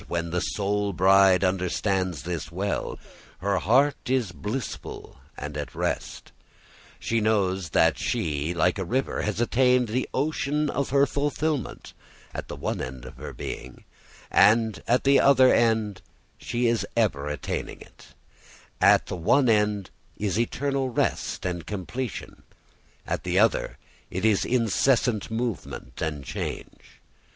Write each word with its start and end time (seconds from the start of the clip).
When 0.07 0.31
the 0.31 0.41
soul 0.41 0.93
bride 0.93 1.43
understands 1.43 2.23
this 2.23 2.51
well, 2.51 2.97
her 3.37 3.59
heart 3.59 4.09
is 4.09 4.31
blissful 4.31 5.19
and 5.37 5.55
at 5.55 5.75
rest. 5.75 6.31
She 6.99 7.21
knows 7.21 7.69
that 7.69 7.99
she, 7.99 8.51
like 8.55 8.79
a 8.79 8.83
river, 8.83 9.21
has 9.21 9.39
attained 9.39 9.89
the 9.89 10.09
ocean 10.11 10.71
of 10.71 10.89
her 10.89 11.05
fulfilment 11.05 11.93
at 12.33 12.49
one 12.49 12.81
end 12.81 13.05
of 13.05 13.17
her 13.17 13.31
being, 13.31 13.83
and 14.31 14.81
at 14.87 15.03
the 15.03 15.19
other 15.19 15.53
end 15.53 16.01
she 16.39 16.65
is 16.65 16.83
ever 16.97 17.27
attaining 17.27 17.81
it; 17.81 18.15
at 18.81 19.11
one 19.11 19.47
end 19.49 19.91
it 20.17 20.25
is 20.25 20.39
eternal 20.39 20.89
rest 20.89 21.45
and 21.45 21.67
completion, 21.67 22.41
at 23.05 23.21
the 23.23 23.37
other 23.37 23.77
it 24.09 24.25
is 24.25 24.45
incessant 24.45 25.29
movement 25.29 26.01
and 26.01 26.23
change. 26.23 26.99